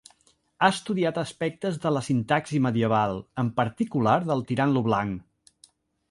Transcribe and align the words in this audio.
Ha 0.59 0.67
estudiat 0.75 1.17
aspectes 1.23 1.75
de 1.83 1.91
la 1.97 2.01
sintaxi 2.07 2.61
medieval, 2.67 3.13
en 3.43 3.51
particular 3.59 4.15
del 4.31 4.41
Tirant 4.53 4.73
lo 4.79 4.83
Blanc. 4.89 5.69